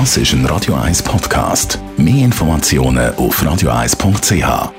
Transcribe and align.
Das 0.00 0.16
ist 0.16 0.32
ein 0.32 0.44
Radio 0.46 0.74
1 0.74 1.04
Podcast. 1.04 1.78
Mehr 1.96 2.24
Informationen 2.24 3.14
auf 3.14 3.40
radio1.ch. 3.40 4.72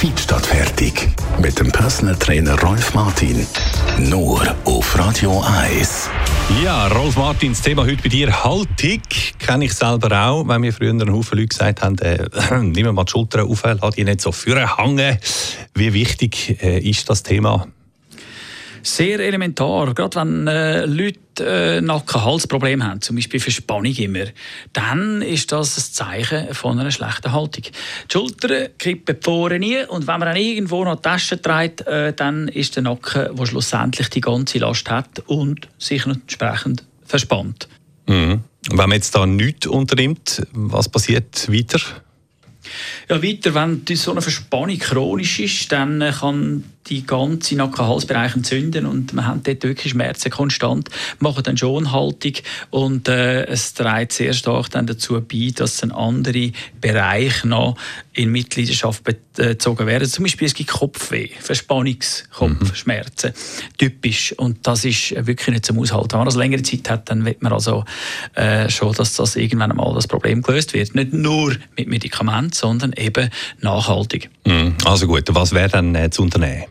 Fit 0.00 0.18
statt 0.18 0.44
fertig. 0.44 1.10
Mit 1.40 1.60
dem 1.60 1.70
Personal 1.70 2.16
Trainer 2.16 2.60
Rolf 2.60 2.92
Martin. 2.94 3.46
Nur 4.00 4.42
auf 4.64 4.98
Radio 4.98 5.44
1. 5.46 6.10
Ja, 6.64 6.88
Rolf 6.88 7.16
Martins 7.16 7.62
Thema 7.62 7.84
heute 7.84 8.02
bei 8.02 8.08
dir 8.08 8.42
Haltung. 8.42 9.00
Kenne 9.38 9.66
ich 9.66 9.72
selber 9.72 10.26
auch, 10.26 10.48
weil 10.48 10.58
mir 10.58 10.72
früher 10.72 10.90
ein 10.90 11.12
Haufen 11.12 11.38
Leute 11.38 11.48
gesagt 11.50 11.82
haben, 11.82 11.96
äh, 11.98 12.26
nimm 12.62 12.92
mal 12.96 13.04
die 13.04 13.12
Schultern 13.12 13.48
auf, 13.48 13.62
lass 13.62 13.94
die 13.94 14.02
nicht 14.02 14.22
so 14.22 14.32
vorne 14.32 14.76
hängen. 14.76 15.18
Wie 15.74 15.92
wichtig 15.94 16.60
äh, 16.64 16.80
ist 16.80 17.08
das 17.08 17.22
Thema? 17.22 17.68
Sehr 18.82 19.20
elementar. 19.20 19.94
Gerade 19.94 20.20
wenn 20.20 20.46
äh, 20.46 20.84
Leute 20.86 21.18
äh, 21.40 21.80
Nacken-Halsprobleme 21.80 22.84
haben, 22.84 23.00
zum 23.00 23.16
Beispiel 23.16 23.40
Verspannung 23.40 23.94
immer, 23.94 24.24
dann 24.72 25.22
ist 25.22 25.52
das 25.52 25.78
ein 25.78 25.92
Zeichen 25.92 26.54
von 26.54 26.78
einer 26.78 26.90
schlechten 26.90 27.32
Haltung. 27.32 27.64
Die 27.64 28.12
Schultern 28.12 28.68
kippen 28.78 29.16
vorne 29.20 29.58
nie 29.58 29.84
und 29.84 30.06
wenn 30.06 30.18
man 30.18 30.28
dann 30.28 30.36
irgendwo 30.36 30.84
noch 30.84 30.96
die 30.96 31.02
Tasche 31.02 31.40
trägt, 31.40 31.86
äh, 31.86 32.12
dann 32.12 32.48
ist 32.48 32.76
der 32.76 32.82
Nacken, 32.82 33.36
der 33.36 33.46
schlussendlich 33.46 34.08
die 34.08 34.20
ganze 34.20 34.58
Last 34.58 34.90
hat 34.90 35.20
und 35.26 35.68
sich 35.78 36.04
entsprechend 36.04 36.84
verspannt. 37.04 37.68
Mhm. 38.06 38.40
Wenn 38.68 38.76
man 38.76 38.92
jetzt 38.92 39.14
da 39.14 39.26
nichts 39.26 39.66
unternimmt, 39.66 40.42
was 40.52 40.88
passiert 40.88 41.50
weiter? 41.52 41.80
Ja, 43.08 43.22
weiter, 43.22 43.54
wenn 43.54 43.82
so 43.96 44.12
eine 44.12 44.22
Verspannung 44.22 44.78
chronisch 44.78 45.40
ist, 45.40 45.72
dann 45.72 46.00
kann 46.00 46.64
die 46.88 47.06
ganze 47.06 47.56
Nacken-Halsbereich 47.56 48.34
entzünden 48.34 48.86
und 48.86 49.12
man 49.12 49.26
hat 49.26 49.46
dort 49.46 49.62
wirklich 49.62 49.92
Schmerzen 49.92 50.30
konstant, 50.30 50.88
machen 51.20 51.42
dann 51.44 51.56
schon 51.56 51.92
Haltung 51.92 52.32
und 52.70 53.08
äh, 53.08 53.44
es 53.44 53.74
trägt 53.74 54.12
sehr 54.12 54.32
stark 54.32 54.70
dann 54.70 54.86
dazu 54.86 55.20
bei, 55.20 55.52
dass 55.54 55.82
ein 55.82 55.92
anderer 55.92 56.50
Bereich 56.80 57.44
noch 57.44 57.76
in 58.14 58.30
Mitleidenschaft 58.30 59.04
bezogen 59.04 59.86
werden. 59.86 60.08
Zum 60.08 60.24
Beispiel 60.24 60.46
es 60.46 60.54
gibt 60.54 60.70
Kopfweh, 60.70 61.30
Verspannungskopfschmerzen, 61.40 63.30
mhm. 63.30 63.78
typisch 63.78 64.32
und 64.38 64.66
das 64.66 64.84
ist 64.84 65.12
wirklich 65.26 65.48
nicht 65.48 65.66
zum 65.66 65.78
Aushalten. 65.78 66.12
Wenn 66.12 66.18
man 66.18 66.26
das 66.26 66.36
längere 66.36 66.62
Zeit 66.62 66.90
hat, 66.90 67.10
dann 67.10 67.24
wird 67.24 67.42
man 67.42 67.52
also 67.52 67.84
äh, 68.34 68.68
schon, 68.68 68.92
dass 68.94 69.14
das 69.14 69.36
irgendwann 69.36 69.70
einmal 69.70 69.94
das 69.94 70.08
Problem 70.08 70.42
gelöst 70.42 70.74
wird. 70.74 70.94
Nicht 70.94 71.12
nur 71.12 71.56
mit 71.76 71.88
Medikamenten, 71.88 72.52
sondern 72.52 72.92
eben 72.94 73.30
nachhaltig. 73.60 74.30
Mhm. 74.44 74.74
Also 74.84 75.06
gut, 75.06 75.24
was 75.30 75.52
wäre 75.52 75.68
dann 75.68 75.94
äh, 75.94 76.10
zu 76.10 76.22
unternehmen? 76.22 76.64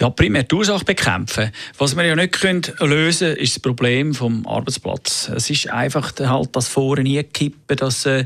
Ja, 0.00 0.10
primär 0.10 0.42
die 0.42 0.54
Ursache 0.56 0.84
bekämpfen. 0.84 1.52
Was 1.78 1.96
wir 1.96 2.04
ja 2.04 2.16
nicht 2.16 2.32
können 2.32 2.62
lösen 2.80 3.28
können, 3.28 3.36
ist 3.36 3.54
das 3.54 3.62
Problem 3.62 4.12
vom 4.12 4.44
Arbeitsplatz. 4.44 5.30
Es 5.34 5.48
ist 5.50 5.70
einfach 5.70 6.12
halt 6.18 6.48
das 6.56 6.66
Vorne 6.66 7.22
kippen, 7.22 7.76
das 7.76 8.04
äh, 8.04 8.24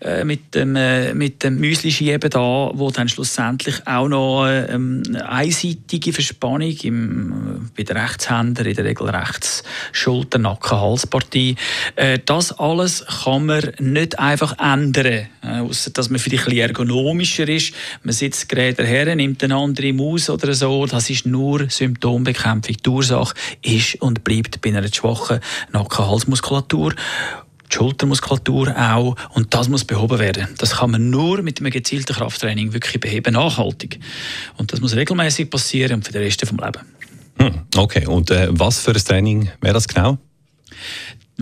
äh, 0.00 0.24
mit 0.24 0.54
dem, 0.54 0.76
äh, 0.76 1.12
dem 1.12 1.58
Müsli 1.58 1.92
schieben 1.92 2.30
da, 2.30 2.70
wo 2.72 2.90
dann 2.90 3.08
schlussendlich 3.10 3.86
auch 3.86 4.08
noch 4.08 4.46
äh, 4.46 4.64
ähm, 4.72 5.02
einseitige 5.26 6.14
Verspannung 6.14 6.74
im, 6.82 7.70
bei 7.76 7.82
den 7.82 7.98
Rechtshändern, 7.98 8.66
in 8.66 8.74
der 8.74 8.86
Regel 8.86 9.10
rechts 9.10 9.62
Schulter, 9.92 10.38
Nacken, 10.38 10.80
Halspartie. 10.80 11.56
Äh, 11.96 12.18
das 12.24 12.58
alles 12.58 13.04
kann 13.24 13.44
man 13.44 13.72
nicht 13.78 14.18
einfach 14.18 14.58
ändern, 14.58 15.28
äh, 15.42 15.60
außer 15.60 15.90
dass 15.90 16.08
man 16.08 16.18
vielleicht 16.18 16.48
ein 16.48 16.56
ergonomischer 16.56 17.46
ist. 17.46 17.74
Man 18.02 18.14
sitzt 18.14 18.48
gerade 18.48 18.86
her, 18.86 19.14
nimmt 19.14 19.44
eine 19.44 19.56
andere 19.56 19.92
Maus 19.92 20.30
oder 20.30 20.54
so. 20.54 20.86
Das 20.86 21.09
ist 21.10 21.26
nur 21.26 21.68
Symptombekämpfung. 21.68 22.76
Die 22.84 22.88
Ursache 22.88 23.34
ist 23.62 23.96
und 24.00 24.24
bleibt 24.24 24.60
bei 24.60 24.70
einer 24.70 24.86
schwachen 24.92 25.40
Nacken-Halsmuskulatur. 25.72 26.94
Die 27.70 27.76
Schultermuskulatur 27.76 28.74
auch. 28.76 29.16
Und 29.34 29.54
das 29.54 29.68
muss 29.68 29.84
behoben 29.84 30.18
werden. 30.18 30.48
Das 30.58 30.76
kann 30.76 30.90
man 30.90 31.10
nur 31.10 31.42
mit 31.42 31.60
einem 31.60 31.70
gezielten 31.70 32.14
Krafttraining 32.14 32.72
wirklich 32.72 33.00
beheben, 33.00 33.34
nachhaltig. 33.34 34.00
Und 34.56 34.72
das 34.72 34.80
muss 34.80 34.96
regelmäßig 34.96 35.50
passieren 35.50 35.96
und 35.96 36.04
für 36.04 36.12
den 36.12 36.22
Rest 36.22 36.42
des 36.42 36.50
Lebens. 36.50 36.84
Hm, 37.38 37.62
okay, 37.76 38.06
und 38.06 38.30
äh, 38.30 38.48
was 38.50 38.80
für 38.80 38.90
ein 38.90 39.02
Training 39.02 39.50
wäre 39.60 39.74
das 39.74 39.88
genau? 39.88 40.18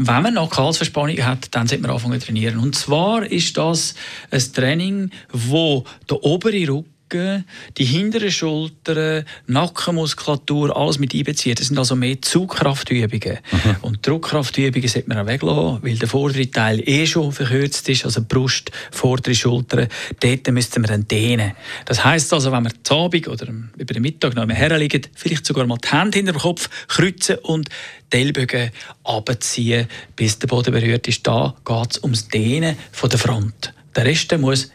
Wenn 0.01 0.23
man 0.23 0.35
Nackenhalsverspannung 0.35 1.17
hat, 1.25 1.49
dann 1.57 1.67
sollte 1.67 1.83
man 1.83 1.91
anfangen 1.91 2.21
zu 2.21 2.27
trainieren. 2.27 2.59
Und 2.59 2.77
zwar 2.77 3.27
ist 3.27 3.57
das 3.57 3.95
ein 4.31 4.41
Training, 4.53 5.11
wo 5.33 5.85
der 6.09 6.23
obere 6.23 6.69
Rücken 6.69 6.85
Rücken, 7.09 7.45
die 7.77 7.85
hinteren 7.85 8.31
Schultern, 8.31 9.25
Nackenmuskulatur, 9.47 10.77
alles 10.77 10.99
mit 10.99 11.15
einbezieht. 11.15 11.59
Das 11.59 11.69
sind 11.69 11.79
also 11.79 11.97
mehr 11.97 12.21
Zugkraftübungen. 12.21 13.39
Mhm. 13.51 13.77
Und 13.83 14.07
Druckkraftübungen 14.07 14.89
sollte 14.89 15.09
man 15.09 15.19
auch 15.19 15.27
weglassen, 15.27 15.83
weil 15.83 15.97
der 15.97 16.09
vordere 16.09 16.51
Teil 16.51 16.83
eh 16.87 17.07
schon 17.07 17.33
verkürzt 17.33 17.89
ist, 17.89 18.05
also 18.05 18.23
Brust, 18.27 18.71
vordere 18.91 19.35
Schultern. 19.35 19.89
Dort 20.21 20.51
müssten 20.51 20.83
wir 20.83 20.89
dann 20.89 21.09
dehnen. 21.09 21.53
Das 21.87 22.05
heisst 22.05 22.33
also, 22.33 22.53
wenn 22.53 22.65
wir 22.65 22.73
zu 22.83 22.95
Abend 22.95 23.29
oder 23.29 23.47
über 23.77 23.95
den 23.95 24.03
Mittag 24.03 24.35
noch 24.35 24.49
herliegen, 24.49 25.07
vielleicht 25.15 25.47
sogar 25.47 25.67
mal 25.67 25.79
die 25.79 25.89
Hände 25.89 26.19
hinter 26.19 26.33
dem 26.33 26.41
Kopf 26.41 26.69
kreuzen 26.89 27.37
und 27.43 27.69
die 28.13 28.19
Ellbogen 28.19 28.71
abziehen, 29.05 29.87
bis 30.17 30.39
der 30.39 30.49
Boden 30.49 30.73
berührt 30.73 31.09
ist. 31.09 31.27
Da 31.27 31.55
geht 31.65 31.93
es 31.93 32.03
ums 32.03 32.29
Dehnen 32.29 32.77
von 32.93 33.11
der 33.11 33.19
Front. 33.19 33.73
Der 33.95 34.05
Rest 34.05 34.37
muss 34.39 34.71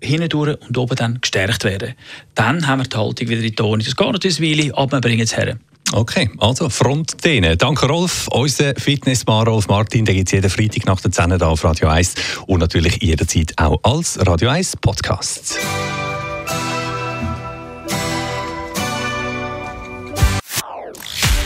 hindurch 0.00 0.58
und 0.68 0.76
oben 0.78 0.96
dann 0.96 1.20
gestärkt 1.20 1.64
werden. 1.64 1.94
Dann 2.34 2.66
haben 2.66 2.80
wir 2.80 2.88
die 2.88 2.96
Haltung 2.96 3.28
wieder 3.28 3.42
in 3.42 3.56
Ton. 3.56 3.80
Das 3.80 3.96
geht 3.96 4.06
eine 4.06 4.18
Weile, 4.18 4.76
aber 4.76 4.92
wir 4.92 5.00
bringen 5.00 5.22
es 5.22 5.36
her. 5.36 5.58
Okay, 5.92 6.30
also 6.38 6.68
Frontdehnen. 6.68 7.58
Danke 7.58 7.86
Rolf. 7.86 8.28
Unser 8.28 8.74
Fitnessmann 8.76 9.46
Rolf 9.46 9.66
Martin, 9.66 10.04
der 10.04 10.14
gibt 10.14 10.28
es 10.28 10.32
jeden 10.32 10.50
Freitag 10.50 10.86
nach 10.86 11.00
der 11.00 11.10
10 11.10 11.42
auf 11.42 11.64
Radio 11.64 11.88
1 11.88 12.14
und 12.46 12.60
natürlich 12.60 13.02
jederzeit 13.02 13.52
auch 13.56 13.78
als 13.82 14.18
Radio 14.24 14.50
1 14.50 14.76
Podcast. 14.76 15.58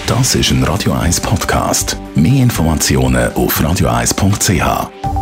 Das 0.06 0.34
ist 0.34 0.50
ein 0.50 0.62
Radio 0.65 0.92
1 0.92 1.21
Podcast. 1.22 1.97
Mehr 2.15 2.42
Informationen 2.42 3.32
auf 3.32 3.59
radio1.ch. 3.60 5.14